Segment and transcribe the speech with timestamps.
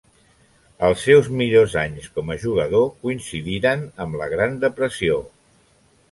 [0.85, 5.19] Els seus millors anys com a jugador coincidiren amb la Gran Depressió.